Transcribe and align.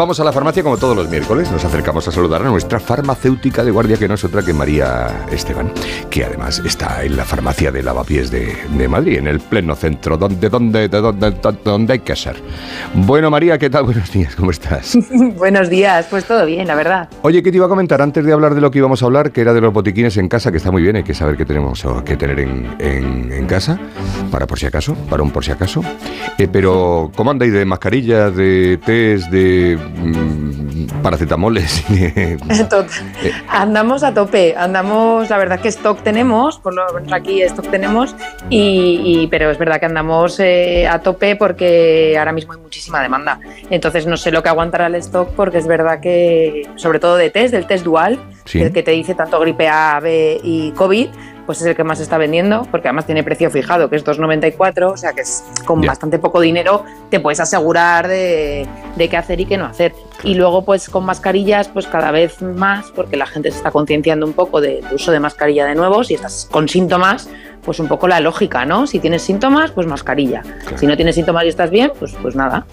vamos 0.00 0.18
a 0.18 0.24
la 0.24 0.32
farmacia 0.32 0.62
como 0.62 0.78
todos 0.78 0.96
los 0.96 1.10
miércoles. 1.10 1.52
Nos 1.52 1.62
acercamos 1.62 2.08
a 2.08 2.10
saludar 2.10 2.40
a 2.40 2.48
nuestra 2.48 2.80
farmacéutica 2.80 3.62
de 3.62 3.70
guardia, 3.70 3.98
que 3.98 4.08
no 4.08 4.14
es 4.14 4.24
otra 4.24 4.42
que 4.42 4.54
María 4.54 5.26
Esteban, 5.30 5.70
que 6.08 6.24
además 6.24 6.62
está 6.64 7.04
en 7.04 7.18
la 7.18 7.26
farmacia 7.26 7.70
de 7.70 7.82
Lavapiés 7.82 8.30
de, 8.30 8.56
de 8.78 8.88
Madrid, 8.88 9.18
en 9.18 9.26
el 9.26 9.40
pleno 9.40 9.74
centro, 9.74 10.16
donde, 10.16 10.48
donde, 10.48 10.88
de 10.88 11.00
donde, 11.02 11.34
donde 11.62 11.92
hay 11.92 11.98
que 11.98 12.16
ser. 12.16 12.36
Bueno, 12.94 13.30
María, 13.30 13.58
¿qué 13.58 13.68
tal? 13.68 13.84
Buenos 13.90 14.10
días, 14.10 14.34
¿cómo 14.36 14.52
estás? 14.52 14.96
Buenos 15.36 15.68
días, 15.68 16.06
pues 16.08 16.24
todo 16.24 16.46
bien, 16.46 16.66
la 16.66 16.76
verdad. 16.76 17.10
Oye, 17.20 17.42
¿qué 17.42 17.50
te 17.50 17.58
iba 17.58 17.66
a 17.66 17.68
comentar 17.68 18.00
antes 18.00 18.24
de 18.24 18.32
hablar 18.32 18.54
de 18.54 18.62
lo 18.62 18.70
que 18.70 18.78
íbamos 18.78 19.02
a 19.02 19.04
hablar, 19.04 19.32
que 19.32 19.42
era 19.42 19.52
de 19.52 19.60
los 19.60 19.70
botiquines 19.70 20.16
en 20.16 20.28
casa, 20.28 20.50
que 20.50 20.56
está 20.56 20.70
muy 20.70 20.80
bien, 20.80 20.96
hay 20.96 21.04
que 21.04 21.12
saber 21.12 21.36
qué 21.36 21.44
tenemos 21.44 21.84
que 22.06 22.16
tener 22.16 22.40
en, 22.40 22.74
en, 22.78 23.30
en 23.30 23.46
casa, 23.46 23.78
para 24.30 24.46
por 24.46 24.58
si 24.58 24.64
acaso, 24.64 24.94
para 25.10 25.22
un 25.22 25.30
por 25.30 25.44
si 25.44 25.50
acaso. 25.50 25.82
Eh, 26.38 26.48
pero, 26.50 27.12
¿cómo 27.14 27.32
andáis 27.32 27.52
de 27.52 27.66
mascarillas, 27.66 28.34
de 28.34 28.78
test, 28.82 29.30
de 29.30 29.89
paracetamoles? 31.02 31.84
Eh, 33.22 33.32
andamos 33.48 34.02
a 34.02 34.14
tope, 34.14 34.54
andamos, 34.56 35.28
la 35.28 35.38
verdad 35.38 35.60
que 35.60 35.68
stock 35.68 36.02
tenemos, 36.02 36.58
por 36.58 36.74
lo 36.74 36.82
menos 36.94 37.12
aquí 37.12 37.42
stock 37.42 37.68
tenemos, 37.70 38.14
y, 38.48 39.02
y 39.04 39.26
pero 39.28 39.50
es 39.50 39.58
verdad 39.58 39.78
que 39.80 39.86
andamos 39.86 40.40
eh, 40.40 40.86
a 40.88 41.00
tope 41.00 41.36
porque 41.36 42.16
ahora 42.18 42.32
mismo 42.32 42.52
hay 42.52 42.60
muchísima 42.60 43.02
demanda. 43.02 43.40
Entonces 43.70 44.06
no 44.06 44.16
sé 44.16 44.30
lo 44.30 44.42
que 44.42 44.48
aguantará 44.48 44.86
el 44.86 44.94
stock 44.96 45.30
porque 45.34 45.58
es 45.58 45.66
verdad 45.66 46.00
que, 46.00 46.68
sobre 46.76 46.98
todo 46.98 47.16
de 47.16 47.30
test, 47.30 47.52
del 47.52 47.66
test 47.66 47.84
dual, 47.84 48.18
Sí. 48.44 48.60
el 48.62 48.72
que 48.72 48.82
te 48.82 48.90
dice 48.92 49.14
tanto 49.14 49.38
gripe 49.38 49.68
A, 49.68 50.00
B 50.00 50.40
y 50.42 50.72
COVID, 50.72 51.08
pues 51.50 51.62
es 51.62 51.66
el 51.66 51.74
que 51.74 51.82
más 51.82 51.98
está 51.98 52.16
vendiendo, 52.16 52.64
porque 52.70 52.86
además 52.86 53.06
tiene 53.06 53.24
precio 53.24 53.50
fijado, 53.50 53.90
que 53.90 53.96
es 53.96 54.04
2,94, 54.04 54.92
o 54.92 54.96
sea 54.96 55.12
que 55.14 55.22
es 55.22 55.42
con 55.64 55.80
bastante 55.80 56.20
poco 56.20 56.40
dinero 56.40 56.84
te 57.10 57.18
puedes 57.18 57.40
asegurar 57.40 58.06
de, 58.06 58.68
de 58.94 59.08
qué 59.08 59.16
hacer 59.16 59.40
y 59.40 59.46
qué 59.46 59.56
no 59.56 59.64
hacer. 59.64 59.92
Y 60.22 60.34
luego 60.34 60.64
pues 60.64 60.88
con 60.88 61.04
mascarillas 61.04 61.66
pues 61.66 61.88
cada 61.88 62.12
vez 62.12 62.40
más, 62.40 62.92
porque 62.92 63.16
la 63.16 63.26
gente 63.26 63.50
se 63.50 63.56
está 63.56 63.72
concienciando 63.72 64.26
un 64.26 64.32
poco 64.32 64.60
del 64.60 64.84
uso 64.92 65.10
de 65.10 65.18
mascarilla 65.18 65.66
de 65.66 65.74
nuevo, 65.74 66.04
si 66.04 66.14
estás 66.14 66.46
con 66.52 66.68
síntomas, 66.68 67.28
pues 67.64 67.78
un 67.80 67.88
poco 67.88 68.08
la 68.08 68.20
lógica, 68.20 68.64
¿no? 68.64 68.86
Si 68.86 68.98
tienes 68.98 69.22
síntomas, 69.22 69.70
pues 69.70 69.86
mascarilla. 69.86 70.42
Si 70.76 70.86
no 70.86 70.96
tienes 70.96 71.14
síntomas 71.14 71.44
y 71.44 71.48
estás 71.48 71.70
bien, 71.70 71.92
pues, 71.98 72.14
pues 72.22 72.34
nada, 72.34 72.66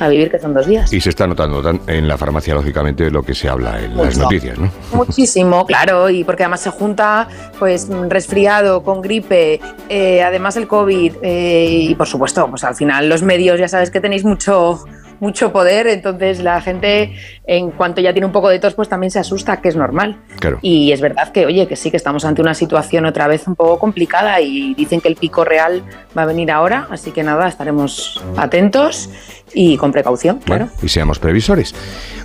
a 0.00 0.08
vivir 0.08 0.30
que 0.30 0.38
son 0.38 0.54
dos 0.54 0.66
días. 0.66 0.92
Y 0.92 1.00
se 1.00 1.10
está 1.10 1.26
notando 1.26 1.60
tan- 1.62 1.80
en 1.86 2.06
la 2.06 2.16
farmacia, 2.16 2.54
lógicamente, 2.54 3.10
lo 3.10 3.22
que 3.22 3.34
se 3.34 3.48
habla 3.48 3.80
en 3.82 3.96
las 3.96 4.16
noticias, 4.16 4.58
¿no? 4.58 4.70
Muchísimo, 4.92 5.66
claro, 5.66 6.08
y 6.10 6.24
porque 6.24 6.44
además 6.44 6.60
se 6.60 6.70
junta 6.70 7.28
pues 7.58 7.88
resfriado 8.08 8.82
con 8.82 9.00
gripe, 9.02 9.60
eh, 9.88 10.22
además 10.22 10.56
el 10.56 10.68
COVID 10.68 11.14
eh, 11.22 11.66
y 11.90 11.94
por 11.94 12.06
supuesto, 12.06 12.46
pues 12.48 12.62
al 12.64 12.74
final 12.76 13.08
los 13.08 13.22
medios 13.22 13.58
ya 13.58 13.68
sabes 13.68 13.90
que 13.90 14.00
tenéis 14.00 14.24
mucho 14.24 14.84
mucho 15.20 15.52
poder, 15.52 15.86
entonces 15.86 16.40
la 16.40 16.60
gente 16.60 17.12
en 17.46 17.70
cuanto 17.70 18.00
ya 18.00 18.12
tiene 18.12 18.26
un 18.26 18.32
poco 18.32 18.48
de 18.48 18.58
tos 18.58 18.74
pues 18.74 18.88
también 18.88 19.10
se 19.10 19.18
asusta, 19.18 19.60
que 19.60 19.68
es 19.68 19.76
normal. 19.76 20.18
Claro. 20.38 20.58
Y 20.62 20.92
es 20.92 21.00
verdad 21.00 21.32
que, 21.32 21.46
oye, 21.46 21.66
que 21.66 21.76
sí 21.76 21.90
que 21.90 21.96
estamos 21.96 22.24
ante 22.24 22.42
una 22.42 22.54
situación 22.54 23.06
otra 23.06 23.26
vez 23.26 23.46
un 23.46 23.54
poco 23.54 23.78
complicada 23.78 24.40
y 24.40 24.74
dicen 24.74 25.00
que 25.00 25.08
el 25.08 25.16
pico 25.16 25.44
real 25.44 25.82
va 26.16 26.22
a 26.22 26.26
venir 26.26 26.50
ahora, 26.50 26.86
así 26.90 27.10
que 27.10 27.22
nada, 27.22 27.48
estaremos 27.48 28.22
atentos 28.36 29.10
y 29.54 29.76
con 29.76 29.92
precaución, 29.92 30.38
claro. 30.38 30.66
Bueno, 30.66 30.80
y 30.82 30.88
seamos 30.88 31.18
previsores. 31.18 31.74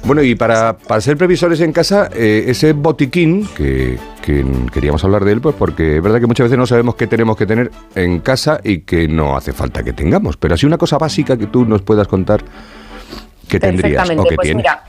Bueno, 0.04 0.22
y 0.22 0.36
para, 0.36 0.78
para 0.78 1.00
ser 1.00 1.18
previsores 1.18 1.62
en 1.62 1.72
casa, 1.72 2.10
eh, 2.14 2.46
ese 2.48 2.74
botiquín, 2.74 3.48
que, 3.56 3.98
que 4.22 4.46
queríamos 4.74 5.04
hablar 5.04 5.24
de 5.24 5.32
él, 5.32 5.42
pues 5.42 5.56
porque 5.56 5.98
es 5.98 6.04
verdad 6.04 6.20
que 6.20 6.28
muchas 6.28 6.46
veces 6.46 6.58
no 6.58 6.66
sabemos 6.66 6.96
qué 6.96 7.08
tenemos 7.08 7.38
que 7.38 7.46
tener 7.46 7.72
en 7.96 8.20
casa 8.20 8.60
y 8.64 8.80
que 8.80 9.08
no 9.08 9.38
hace 9.38 9.54
falta 9.54 9.84
que 9.84 9.94
tengamos. 9.94 10.38
Pero 10.38 10.56
así 10.56 10.66
una 10.66 10.78
cosa 10.78 10.98
básica 10.98 11.38
que 11.38 11.48
tú 11.48 11.66
nos 11.66 11.82
puedas 11.82 12.08
contar 12.08 12.44
que 13.60 13.68
tendrías 13.68 14.10
o 14.10 14.24
que 14.24 14.36
pues 14.36 14.46
tienes. 14.46 14.64
mira, 14.64 14.84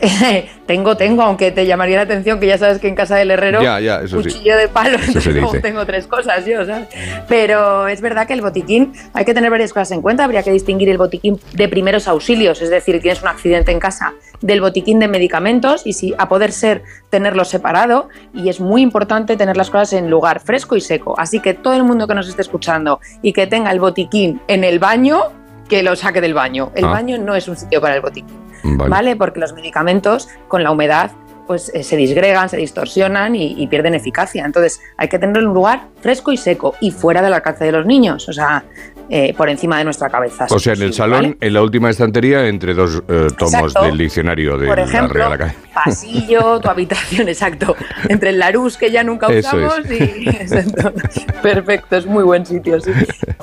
tengo, 0.66 0.96
tengo, 0.96 1.22
aunque 1.22 1.50
te 1.50 1.66
llamaría 1.66 1.96
la 1.96 2.02
atención 2.02 2.38
que 2.38 2.46
ya 2.46 2.56
sabes 2.56 2.78
que 2.78 2.88
en 2.88 2.94
casa 2.94 3.16
del 3.16 3.30
herrero, 3.32 3.60
Ya, 3.62 3.80
ya, 3.80 4.00
eso 4.02 4.22
sí. 4.22 4.28
cuchillo 4.28 4.56
de 4.56 4.68
palo, 4.68 4.96
dice. 5.06 5.60
tengo 5.60 5.84
tres 5.86 6.06
cosas 6.06 6.44
yo, 6.46 6.64
¿sabes? 6.64 6.88
Pero 7.26 7.88
es 7.88 8.00
verdad 8.00 8.26
que 8.26 8.34
el 8.34 8.40
botiquín, 8.40 8.92
hay 9.12 9.24
que 9.24 9.34
tener 9.34 9.50
varias 9.50 9.72
cosas 9.72 9.90
en 9.92 10.02
cuenta, 10.02 10.24
habría 10.24 10.42
que 10.42 10.52
distinguir 10.52 10.88
el 10.88 10.98
botiquín 10.98 11.40
de 11.52 11.68
primeros 11.68 12.06
auxilios, 12.06 12.62
es 12.62 12.70
decir, 12.70 13.00
tienes 13.00 13.22
un 13.22 13.28
accidente 13.28 13.72
en 13.72 13.80
casa, 13.80 14.14
del 14.40 14.60
botiquín 14.60 15.00
de 15.00 15.08
medicamentos 15.08 15.82
y 15.84 15.94
si 15.94 16.14
a 16.16 16.28
poder 16.28 16.52
ser 16.52 16.82
tenerlo 17.10 17.44
separado 17.44 18.08
y 18.32 18.50
es 18.50 18.60
muy 18.60 18.82
importante 18.82 19.36
tener 19.36 19.56
las 19.56 19.68
cosas 19.70 19.94
en 19.94 20.10
lugar 20.10 20.38
fresco 20.38 20.76
y 20.76 20.80
seco. 20.80 21.16
Así 21.18 21.40
que 21.40 21.54
todo 21.54 21.74
el 21.74 21.82
mundo 21.82 22.06
que 22.06 22.14
nos 22.14 22.28
esté 22.28 22.42
escuchando 22.42 23.00
y 23.20 23.32
que 23.32 23.48
tenga 23.48 23.72
el 23.72 23.80
botiquín 23.80 24.40
en 24.46 24.62
el 24.62 24.78
baño, 24.78 25.22
que 25.68 25.82
lo 25.82 25.94
saque 25.96 26.20
del 26.20 26.34
baño. 26.34 26.72
El 26.74 26.84
Ah. 26.86 26.88
baño 26.88 27.18
no 27.18 27.34
es 27.34 27.46
un 27.48 27.56
sitio 27.56 27.80
para 27.80 27.94
el 27.96 28.00
botiquín. 28.00 28.36
Vale. 28.64 28.90
¿vale? 28.90 29.16
Porque 29.16 29.38
los 29.40 29.52
medicamentos 29.52 30.28
con 30.48 30.62
la 30.64 30.70
humedad 30.72 31.12
pues 31.48 31.72
eh, 31.74 31.82
se 31.82 31.96
disgregan, 31.96 32.48
se 32.48 32.56
distorsionan 32.56 33.34
y, 33.34 33.54
y 33.60 33.66
pierden 33.66 33.94
eficacia. 33.94 34.44
Entonces 34.44 34.80
hay 34.96 35.08
que 35.08 35.18
tenerlo 35.18 35.40
en 35.40 35.48
un 35.48 35.54
lugar 35.54 35.88
fresco 36.00 36.30
y 36.30 36.36
seco 36.36 36.76
y 36.80 36.92
fuera 36.92 37.22
del 37.22 37.32
alcance 37.32 37.64
de 37.64 37.72
los 37.72 37.84
niños, 37.86 38.28
o 38.28 38.32
sea, 38.32 38.62
eh, 39.10 39.32
por 39.34 39.48
encima 39.48 39.78
de 39.78 39.84
nuestra 39.84 40.10
cabeza. 40.10 40.46
O 40.50 40.58
sea, 40.58 40.74
en 40.74 40.82
el 40.82 40.92
salón, 40.92 41.22
¿vale? 41.22 41.36
en 41.40 41.54
la 41.54 41.62
última 41.62 41.88
estantería, 41.88 42.46
entre 42.46 42.74
dos 42.74 43.02
eh, 43.08 43.28
tomos 43.38 43.54
Exacto. 43.54 43.84
del 43.84 43.96
diccionario 43.96 44.58
de 44.58 44.66
Por 44.66 44.76
la 44.78 45.08
Real 45.08 45.32
Academia. 45.32 45.58
pasillo, 45.72 46.60
tu 46.62 46.68
habitación, 46.68 47.26
exacto. 47.26 47.74
Entre 48.10 48.30
el 48.30 48.38
Larus 48.38 48.76
que 48.76 48.90
ya 48.90 49.02
nunca 49.02 49.28
usamos 49.28 49.78
es. 49.88 49.90
y. 49.90 50.28
exacto. 50.28 50.92
Perfecto, 51.42 51.96
es 51.96 52.04
muy 52.04 52.22
buen 52.22 52.44
sitio, 52.44 52.78
sí. 52.82 52.90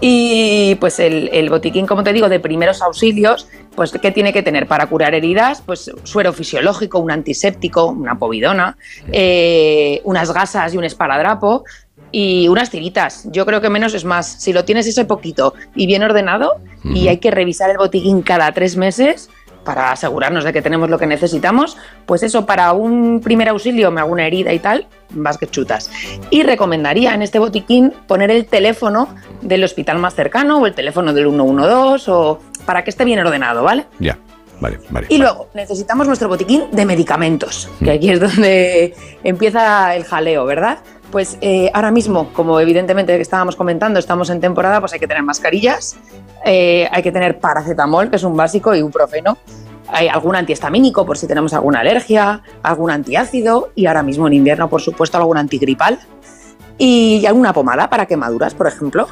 Y 0.02 0.76
pues 0.76 1.00
el, 1.00 1.32
el 1.34 1.50
botiquín, 1.50 1.88
como 1.88 2.04
te 2.04 2.14
digo, 2.14 2.30
de 2.30 2.40
primeros 2.40 2.84
auxilios, 2.84 3.48
pues 3.75 3.91
¿qué 3.91 4.12
tiene 4.12 4.34
que 4.34 4.41
tener 4.41 4.68
para 4.68 4.88
curar 4.88 5.13
heridas? 5.13 5.62
Pues 5.62 5.91
suero 6.03 6.34
fisiológico, 6.34 7.00
un 7.00 7.12
antiséptico, 7.12 7.88
una 7.88 8.18
povidona, 8.18 8.78
eh, 9.12 10.02
unas 10.03 10.31
gasas 10.31 10.74
y 10.74 10.78
un 10.78 10.84
esparadrapo. 10.84 11.63
Y 12.12 12.47
unas 12.47 12.69
tiritas. 12.69 13.28
Yo 13.31 13.46
creo 13.46 13.59
que 13.59 13.69
menos 13.69 13.94
es 13.94 14.06
más. 14.06 14.41
Si 14.41 14.53
lo 14.53 14.64
tienes 14.64 14.88
ese 14.88 15.03
poquito 15.03 15.53
y 15.75 15.85
bien 15.85 16.02
ordenado, 16.02 16.62
y 16.84 17.09
hay 17.09 17.18
que 17.18 17.30
revisar 17.30 17.69
el 17.69 17.78
botiquín 17.78 18.22
cada 18.22 18.52
tres 18.53 18.78
meses 18.78 19.30
para 19.66 19.91
asegurarnos 19.91 20.46
de 20.46 20.53
que 20.53 20.62
tenemos 20.62 20.90
lo 20.90 20.97
que 20.97 21.08
necesitamos, 21.08 21.75
pues 22.06 22.24
eso, 22.24 22.46
para 22.46 22.72
un 22.72 23.19
primer 23.19 23.50
auxilio, 23.50 23.91
me 23.91 24.00
hago 24.00 24.14
una 24.14 24.25
herida 24.25 24.53
y 24.53 24.59
tal, 24.59 24.88
vas 25.09 25.38
que 25.38 25.47
chutas. 25.47 25.91
Y 26.30 26.44
recomendaría 26.44 27.14
en 27.14 27.22
este 27.22 27.40
botiquín 27.40 27.91
poner 28.08 28.31
el 28.31 28.46
teléfono 28.46 29.09
del 29.41 29.64
hospital 29.64 29.97
más 29.97 30.14
cercano 30.14 30.59
o 30.59 30.68
el 30.68 30.75
teléfono 30.75 31.12
del 31.12 31.25
112 31.25 32.12
o 32.12 32.40
para 32.66 32.84
que 32.84 32.90
esté 32.90 33.06
bien 33.06 33.20
ordenado, 33.20 33.64
¿vale? 33.64 33.86
Ya, 34.00 34.18
vale, 34.59 34.80
vale. 34.90 35.08
Y 35.09 35.18
vale. 35.18 35.18
luego 35.31 35.50
necesitamos 35.53 36.08
nuestro 36.08 36.28
botiquín 36.30 36.64
de 36.72 36.86
medicamentos, 36.86 37.70
Mm. 37.80 37.84
que 37.86 37.92
aquí 37.92 38.09
es 38.09 38.20
donde 38.20 38.94
empieza 39.24 39.96
el 39.96 40.03
jaleo, 40.03 40.46
¿verdad? 40.46 40.80
Pues 41.12 41.38
eh, 41.42 41.70
ahora 41.74 41.92
mismo, 41.92 42.34
como 42.34 42.59
evidentemente 42.59 43.16
que 43.16 43.22
estábamos 43.22 43.56
comentando, 43.56 44.00
estamos 44.00 44.30
en 44.30 44.42
temporada, 44.42 44.80
pues 44.80 44.92
hay 44.94 45.00
que 45.00 45.08
tener 45.08 45.24
mascarillas, 45.24 45.96
eh, 46.44 46.90
hay 46.92 47.02
que 47.03 47.12
tener 47.12 47.40
paracetamol, 47.40 48.09
que 48.09 48.18
es 48.18 48.24
un 48.24 48.36
básico, 48.36 48.76
y 48.76 48.82
un 48.82 48.92
profeno. 48.92 49.38
Hay 49.88 50.08
algún 50.08 50.36
antihistamínico 50.36 51.06
por 51.06 51.18
si 51.18 51.28
tenemos 51.28 51.53
alguna 51.53 51.82
alergia, 51.82 52.42
algún 52.64 52.90
antiácido 52.90 53.70
y 53.76 53.86
ahora 53.86 54.02
mismo 54.02 54.26
en 54.28 54.34
invierno, 54.34 54.68
por 54.68 54.82
supuesto, 54.82 55.18
algún 55.18 55.38
antigripal. 55.38 56.00
Y 56.78 57.25
alguna 57.25 57.53
pomada 57.53 57.90
para 57.90 58.06
quemaduras, 58.06 58.53
por 58.53 58.68
ejemplo. 58.68 59.08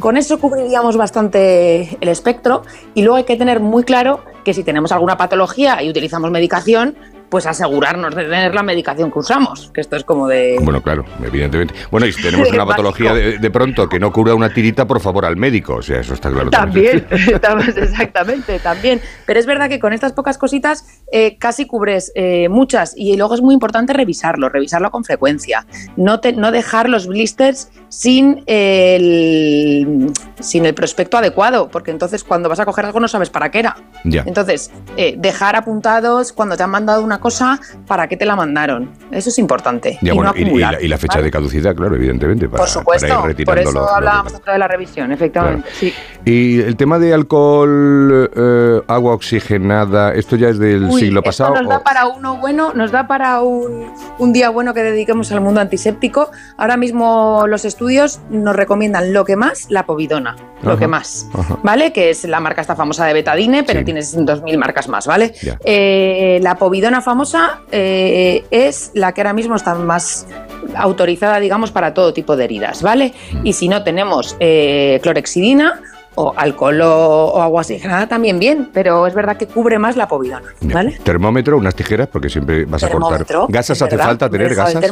Con 0.00 0.16
eso 0.16 0.38
cubriríamos 0.38 0.96
bastante 0.96 1.96
el 2.00 2.08
espectro 2.08 2.62
y 2.94 3.02
luego 3.02 3.16
hay 3.16 3.24
que 3.24 3.36
tener 3.36 3.60
muy 3.60 3.84
claro 3.84 4.20
que 4.44 4.52
si 4.52 4.62
tenemos 4.62 4.92
alguna 4.92 5.16
patología 5.16 5.82
y 5.82 5.90
utilizamos 5.90 6.30
medicación, 6.30 6.94
pues 7.28 7.46
asegurarnos 7.46 8.14
de 8.14 8.24
tener 8.24 8.54
la 8.54 8.62
medicación 8.62 9.10
que 9.10 9.18
usamos, 9.18 9.70
que 9.74 9.80
esto 9.80 9.96
es 9.96 10.04
como 10.04 10.28
de... 10.28 10.56
Bueno, 10.62 10.80
claro, 10.82 11.04
evidentemente. 11.24 11.74
Bueno, 11.90 12.06
y 12.06 12.12
si 12.12 12.22
tenemos 12.22 12.50
una 12.50 12.64
patología 12.66 13.12
de, 13.14 13.38
de 13.38 13.50
pronto 13.50 13.88
que 13.88 13.98
no 13.98 14.12
cura 14.12 14.34
una 14.34 14.52
tirita, 14.52 14.86
por 14.86 15.00
favor, 15.00 15.24
al 15.24 15.36
médico. 15.36 15.74
O 15.76 15.82
sea, 15.82 16.00
eso 16.00 16.14
está 16.14 16.30
claro. 16.30 16.50
También, 16.50 17.06
estamos- 17.10 17.68
exactamente, 17.76 18.58
también. 18.60 19.00
Pero 19.26 19.40
es 19.40 19.46
verdad 19.46 19.68
que 19.68 19.80
con 19.80 19.92
estas 19.92 20.12
pocas 20.12 20.38
cositas 20.38 20.84
eh, 21.10 21.36
casi 21.38 21.66
cubres 21.66 22.12
eh, 22.14 22.48
muchas 22.48 22.94
y 22.96 23.16
luego 23.16 23.34
es 23.34 23.42
muy 23.42 23.54
importante 23.54 23.92
revisarlo, 23.92 24.48
revisarlo 24.48 24.90
con 24.90 25.04
frecuencia. 25.04 25.66
No, 25.96 26.20
te- 26.20 26.32
no 26.32 26.52
dejar 26.52 26.88
los 26.88 27.06
blisters 27.08 27.70
sin 27.88 28.42
el, 28.46 30.12
sin 30.46 30.64
el 30.66 30.74
prospecto 30.74 31.18
adecuado, 31.18 31.68
porque 31.68 31.90
entonces 31.90 32.22
cuando 32.24 32.48
vas 32.48 32.60
a 32.60 32.64
coger 32.64 32.84
algo 32.86 33.00
no 33.00 33.08
sabes 33.08 33.30
para 33.30 33.50
qué 33.50 33.58
era. 33.58 33.76
Ya. 34.04 34.22
Entonces, 34.26 34.70
eh, 34.96 35.14
dejar 35.18 35.56
apuntados 35.56 36.32
cuando 36.32 36.56
te 36.56 36.62
han 36.62 36.70
mandado 36.70 37.02
una 37.02 37.18
cosa, 37.20 37.58
para 37.86 38.06
qué 38.08 38.16
te 38.16 38.24
la 38.24 38.36
mandaron. 38.36 38.90
Eso 39.10 39.28
es 39.30 39.38
importante. 39.38 39.98
Ya, 40.02 40.12
y 40.12 40.16
bueno, 40.16 40.32
no 40.32 40.36
y, 40.38 40.40
y 40.40 40.44
acumular, 40.44 40.72
la, 40.74 40.82
y 40.82 40.88
la 40.88 40.98
fecha 40.98 41.14
¿vale? 41.18 41.24
de 41.24 41.30
caducidad, 41.30 41.74
claro, 41.74 41.96
evidentemente. 41.96 42.48
Para, 42.48 42.62
Por 42.62 42.68
supuesto, 42.68 43.20
para 43.20 43.32
ir 43.32 43.44
por 43.44 43.58
eso 43.58 43.72
lo- 43.72 43.88
hablábamos 43.88 44.32
dentro 44.32 44.52
de 44.52 44.58
la 44.58 44.68
revisión, 44.68 45.12
efectivamente. 45.12 45.68
Sí. 45.74 45.92
Y 46.24 46.60
el 46.60 46.76
tema 46.76 46.98
de 46.98 47.12
alcohol, 47.12 48.30
eh, 48.34 48.82
agua 48.86 49.14
oxigenada, 49.14 50.12
¿esto 50.14 50.36
ya 50.36 50.48
es 50.48 50.58
del 50.58 50.84
Uy, 50.84 51.00
siglo 51.00 51.20
esto 51.20 51.28
pasado? 51.28 51.54
Nos 51.56 51.68
da 51.68 51.78
o- 51.78 51.82
para 51.82 52.06
uno 52.06 52.36
bueno, 52.36 52.72
nos 52.74 52.92
da 52.92 53.06
para 53.06 53.40
un, 53.42 53.86
un 54.18 54.32
día 54.32 54.50
bueno 54.50 54.74
que 54.74 54.82
dediquemos 54.82 55.30
al 55.32 55.40
mundo 55.40 55.60
antiséptico. 55.60 56.30
Ahora 56.56 56.76
mismo 56.76 57.44
los 57.48 57.64
estudios 57.64 58.20
nos 58.30 58.54
recomiendan 58.54 59.12
lo 59.12 59.24
que 59.24 59.36
más 59.36 59.66
la 59.70 59.86
povidona. 59.86 60.35
Lo 60.62 60.76
que 60.76 60.86
más, 60.86 61.28
¿vale? 61.62 61.92
Que 61.92 62.10
es 62.10 62.24
la 62.24 62.40
marca 62.40 62.60
esta 62.60 62.74
famosa 62.74 63.06
de 63.06 63.12
Betadine, 63.12 63.62
pero 63.62 63.84
tienes 63.84 64.16
2.000 64.16 64.56
marcas 64.56 64.88
más, 64.88 65.06
¿vale? 65.06 65.34
Eh, 65.64 66.38
la 66.42 66.56
povidona 66.56 67.00
famosa 67.00 67.60
eh, 67.70 68.44
es 68.50 68.90
la 68.94 69.12
que 69.12 69.20
ahora 69.20 69.32
mismo 69.32 69.54
está 69.54 69.74
más 69.74 70.26
autorizada, 70.74 71.38
digamos, 71.40 71.70
para 71.70 71.94
todo 71.94 72.12
tipo 72.12 72.36
de 72.36 72.44
heridas, 72.44 72.82
¿vale? 72.82 73.12
Mm. 73.32 73.46
Y 73.46 73.52
si 73.52 73.68
no 73.68 73.84
tenemos 73.84 74.36
eh, 74.40 74.98
clorexidina 75.02 75.80
o 76.16 76.32
alcohol 76.36 76.80
o, 76.82 77.40
agua 77.40 77.60
oxigenada 77.60 78.08
también 78.08 78.38
bien, 78.38 78.70
pero 78.72 79.06
es 79.06 79.14
verdad 79.14 79.36
que 79.36 79.46
cubre 79.46 79.78
más 79.78 79.96
la 79.96 80.08
povidona, 80.08 80.48
¿vale? 80.62 80.98
Termómetro, 81.04 81.56
unas 81.56 81.74
tijeras, 81.74 82.08
porque 82.08 82.28
siempre 82.28 82.64
vas 82.64 82.82
a 82.82 82.90
cortar. 82.90 83.24
¿Gasas 83.48 83.80
hace 83.80 83.96
falta 83.96 84.28
tener 84.28 84.54
gasas? 84.54 84.84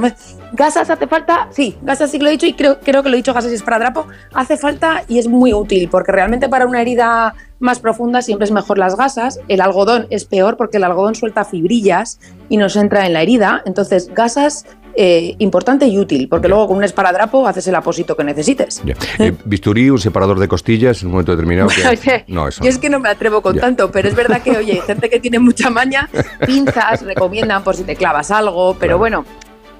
Gasas 0.53 0.91
hace 0.91 1.07
falta, 1.07 1.49
sí, 1.51 1.77
gasas 1.83 2.11
sí 2.11 2.19
que 2.19 2.25
lo 2.25 2.31
he 2.31 2.33
dicho 2.33 2.47
y 2.47 2.55
creo, 2.55 2.79
creo 2.81 3.03
que 3.03 3.09
lo 3.09 3.15
he 3.15 3.19
dicho, 3.19 3.35
gasas 3.35 3.53
es 3.53 3.63
para 3.63 3.79
drapo, 3.79 4.07
hace 4.33 4.57
falta 4.57 5.03
y 5.09 5.19
es 5.19 5.27
muy 5.27 5.53
útil, 5.53 5.89
porque 5.91 6.13
realmente 6.13 6.49
para 6.49 6.67
una 6.67 6.81
herida 6.81 7.35
más 7.59 7.81
profunda 7.81 8.21
siempre 8.21 8.45
es 8.45 8.53
mejor 8.53 8.79
las 8.79 8.97
gasas. 8.97 9.41
El 9.49 9.61
algodón 9.63 10.07
es 10.11 10.27
peor 10.27 10.57
porque 10.57 10.77
el 10.77 10.85
algodón 10.85 11.15
suelta 11.15 11.45
fibrillas 11.45 12.21
y 12.49 12.59
nos 12.59 12.77
entra 12.77 13.07
en 13.07 13.15
la 13.15 13.23
herida. 13.23 13.63
Entonces, 13.65 14.11
gasas 14.15 14.67
eh, 14.97 15.35
importante 15.39 15.87
y 15.87 15.99
útil, 15.99 16.29
porque 16.29 16.49
luego 16.49 16.69
con 16.69 16.77
un 16.77 16.85
esparadrapo 16.85 17.47
haces 17.47 17.67
el 17.67 17.75
apósito 17.75 18.17
que 18.17 18.25
necesites. 18.25 18.83
Eh, 19.19 19.33
bisturí, 19.45 19.91
un 19.91 19.99
separador 19.99 20.39
de 20.39 20.49
costillas 20.49 21.01
en 21.03 21.09
un 21.09 21.13
momento 21.13 21.33
determinado. 21.33 21.69
no, 22.29 22.49
eso 22.49 22.63
yo 22.63 22.71
es 22.71 22.79
que 22.79 22.89
no 22.89 23.01
me 23.01 23.09
atrevo 23.09 23.43
con 23.43 23.59
tanto, 23.59 23.91
pero 23.91 24.09
es 24.09 24.15
verdad 24.15 24.43
que, 24.43 24.51
oye, 24.57 24.81
gente 24.87 25.11
que 25.11 25.21
tiene 25.21 25.39
mucha 25.39 25.71
maña, 25.71 26.09
pinzas 26.47 27.03
recomiendan 27.03 27.65
por 27.65 27.77
si 27.77 27.85
te 27.85 27.97
clavas 27.97 28.31
algo, 28.31 28.77
pero 28.79 28.99
bueno, 28.99 29.25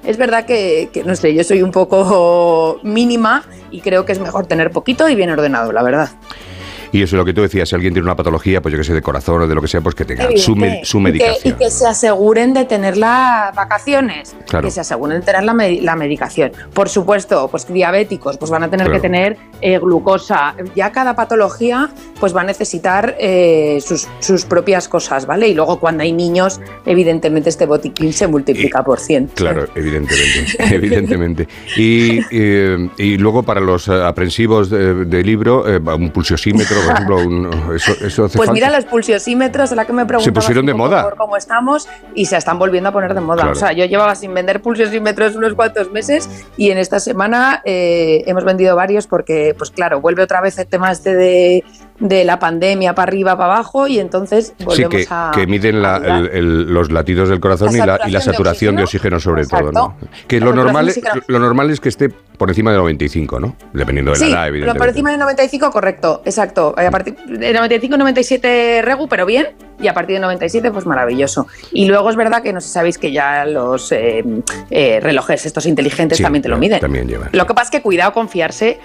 es 0.05 0.17
verdad 0.17 0.45
que, 0.45 0.89
que, 0.93 1.03
no 1.03 1.15
sé, 1.15 1.33
yo 1.33 1.43
soy 1.43 1.61
un 1.61 1.71
poco 1.71 2.79
mínima 2.83 3.43
y 3.71 3.81
creo 3.81 4.05
que 4.05 4.11
es 4.11 4.19
mejor 4.19 4.47
tener 4.47 4.71
poquito 4.71 5.07
y 5.09 5.15
bien 5.15 5.29
ordenado, 5.29 5.71
la 5.71 5.81
verdad. 5.81 6.09
Y 6.95 7.01
eso 7.01 7.17
es 7.17 7.19
lo 7.19 7.25
que 7.25 7.33
tú 7.33 7.41
decías, 7.41 7.67
si 7.67 7.75
alguien 7.75 7.93
tiene 7.93 8.05
una 8.05 8.15
patología, 8.15 8.61
pues 8.61 8.71
yo 8.71 8.77
que 8.77 8.85
sé, 8.85 8.93
de 8.93 9.01
corazón 9.01 9.41
o 9.41 9.47
de 9.47 9.53
lo 9.53 9.61
que 9.61 9.67
sea, 9.67 9.81
pues 9.81 9.93
que 9.95 10.05
tenga 10.05 10.29
su, 10.37 10.55
medicación. 10.55 11.53
Y 11.53 11.57
que, 11.57 11.69
se 11.69 11.85
aseguren 11.85 12.53
de 12.53 12.63
tener 12.63 12.95
las 12.95 13.53
vacaciones, 13.53 14.33
que 14.61 14.71
se 14.71 14.79
aseguren 14.79 15.19
de 15.19 15.25
tener 15.25 15.43
la, 15.43 15.95
medicación. 15.97 16.53
Por 16.73 16.87
supuesto, 16.87 17.49
pues 17.49 17.67
diabéticos, 17.67 18.37
pues 18.37 18.49
van 18.49 18.63
a 18.63 18.69
tener 18.69 18.89
que 18.89 19.01
tener 19.01 19.35
eh, 19.59 19.77
glucosa. 19.77 20.55
Ya 20.73 20.93
cada 20.93 21.17
patología, 21.17 21.89
pues 22.17 22.33
va 22.33 22.41
a 22.41 22.43
necesitar 22.45 23.17
eh, 23.19 23.79
sus, 23.81 24.45
propias 24.45 24.87
cosas, 24.87 25.25
¿vale? 25.25 25.49
Y 25.49 25.53
luego 25.53 25.81
cuando 25.81 26.03
hay 26.03 26.13
niños, 26.13 26.61
evidentemente 26.85 27.49
este 27.49 27.65
botiquín 27.65 28.13
se 28.13 28.27
multiplica 28.27 28.85
por 28.85 29.01
100. 29.01 29.31
Claro, 29.35 29.67
evidentemente, 29.75 30.55
evidentemente. 30.73 31.47
Y, 31.75 32.21
eh, 32.31 32.89
y, 32.97 33.17
luego 33.17 33.43
para 33.43 33.59
los 33.59 33.89
aprensivos 33.89 34.69
de, 34.69 35.23
libro, 35.25 35.65
un 35.65 36.11
pulsiosímetro 36.11 36.84
por 36.85 36.93
ejemplo, 36.93 37.75
eso, 37.75 38.29
Pues 38.35 38.51
mira, 38.51 38.69
los 38.69 38.85
pulsiosímetros, 38.85 39.71
a 39.71 39.75
la 39.75 39.85
que 39.85 39.93
me 39.93 40.05
preguntaba. 40.05 40.23
Se 40.23 40.31
pusieron 40.31 40.65
de 40.65 40.73
moda. 40.73 41.03
Por 41.03 41.17
cómo 41.17 41.37
estamos 41.37 41.87
y 42.13 42.25
se 42.25 42.37
están 42.37 42.59
volviendo 42.59 42.89
a 42.89 42.91
poner 42.91 43.13
de 43.13 43.21
moda. 43.21 43.49
O 43.49 43.55
sea, 43.55 43.71
yo 43.73 43.85
llevaba 43.85 44.15
sin 44.15 44.33
vender 44.33 44.61
pulsiosímetros 44.61 45.35
unos 45.35 45.53
cuantos 45.53 45.91
meses 45.91 46.29
y 46.57 46.71
en 46.71 46.77
esta 46.77 46.99
semana 46.99 47.61
eh, 47.65 48.23
hemos 48.27 48.43
vendido 48.43 48.75
varios 48.75 49.07
porque, 49.07 49.55
pues 49.57 49.71
claro, 49.71 50.01
vuelve 50.01 50.23
otra 50.23 50.41
vez 50.41 50.57
el 50.57 50.67
tema 50.67 50.91
este 50.91 51.15
de, 51.15 51.63
de 51.99 52.25
la 52.25 52.39
pandemia 52.39 52.93
para 52.93 53.09
arriba, 53.09 53.37
para 53.37 53.53
abajo 53.53 53.87
y 53.87 53.99
entonces 53.99 54.53
volvemos 54.63 54.93
sí, 54.93 55.07
que, 55.07 55.07
a. 55.09 55.31
que 55.33 55.47
miden 55.47 55.81
los 55.81 56.91
latidos 56.91 57.29
del 57.29 57.39
corazón 57.39 57.73
y, 57.73 57.77
la, 57.77 58.21
saturación 58.21 58.75
de 58.75 58.83
oxígeno, 58.83 59.19
sobre 59.19 59.45
todo. 59.45 59.71
¿no? 59.71 59.97
Que 60.27 60.39
lo 60.39 60.53
normal, 60.53 60.89
es, 60.89 61.01
lo 61.27 61.39
normal 61.39 61.69
es 61.69 61.79
que 61.79 61.89
esté 61.89 62.09
por 62.09 62.49
encima 62.49 62.71
de 62.71 62.77
95, 62.77 63.39
¿no? 63.39 63.55
Dependiendo 63.73 64.11
de 64.11 64.19
la 64.19 64.27
edad, 64.27 64.47
evidentemente. 64.47 64.79
por 64.79 64.89
encima 64.89 65.11
de 65.11 65.17
95, 65.17 65.71
correcto, 65.71 66.21
exacto. 66.25 66.75
A 66.77 66.91
partir 66.91 67.15
de 67.15 67.53
95, 67.53 67.97
97 67.97 68.81
regu, 68.83 69.07
pero 69.07 69.25
bien. 69.25 69.47
Y 69.79 69.87
a 69.87 69.93
partir 69.93 70.15
de 70.15 70.21
97, 70.21 70.71
pues 70.71 70.85
maravilloso. 70.85 71.47
Y 71.71 71.85
luego 71.85 72.09
es 72.09 72.15
verdad 72.15 72.41
que 72.41 72.53
no 72.53 72.61
sé 72.61 72.67
si 72.67 72.73
sabéis 72.73 72.97
que 72.97 73.11
ya 73.11 73.45
los 73.45 73.91
eh, 73.91 74.23
eh, 74.69 74.99
relojes 75.01 75.45
estos 75.45 75.65
inteligentes 75.65 76.21
también 76.21 76.41
te 76.41 76.49
lo 76.49 76.57
miden. 76.57 76.79
También 76.79 77.07
llevan. 77.07 77.29
Lo 77.31 77.45
que 77.45 77.53
pasa 77.53 77.65
es 77.65 77.71
que 77.71 77.81
cuidado 77.81 78.13
confiarse 78.13 78.79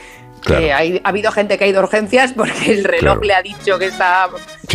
ha 0.48 1.08
habido 1.08 1.32
gente 1.32 1.58
que 1.58 1.64
ha 1.64 1.66
ido 1.66 1.80
a 1.80 1.84
urgencias 1.84 2.32
porque 2.32 2.72
el 2.72 2.84
reloj 2.84 3.22
le 3.22 3.34
ha 3.34 3.42
dicho 3.42 3.78
que 3.78 3.86
está 3.86 4.28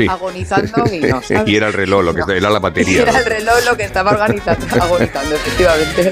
agonizando 0.09 0.83
y 0.91 0.99
no. 0.99 1.21
y 1.45 1.55
era 1.55 1.67
el 1.67 1.73
reloj 1.73 2.03
lo 2.03 2.13
que 2.13 2.37
era 2.37 2.49
la 2.49 2.59
batería. 2.59 3.01
era 3.07 3.19
el 3.19 3.25
reloj 3.25 3.55
lo 3.65 3.77
que 3.77 3.83
estaba 3.83 4.11
organizando, 4.11 4.65
agonizando, 4.81 5.35
efectivamente. 5.35 6.11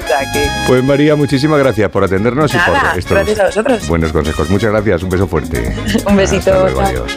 Pues 0.66 0.84
María, 0.84 1.16
muchísimas 1.16 1.58
gracias 1.58 1.90
por 1.90 2.04
atendernos 2.04 2.52
y 2.54 2.58
por 2.58 2.98
estos 2.98 3.12
gracias 3.12 3.40
a 3.40 3.46
vosotros. 3.46 3.88
buenos 3.88 4.12
consejos. 4.12 4.50
Muchas 4.50 4.70
gracias, 4.70 5.02
un 5.02 5.10
beso 5.10 5.26
fuerte. 5.26 5.74
un 6.06 6.16
besito. 6.16 6.52
adiós. 6.80 7.14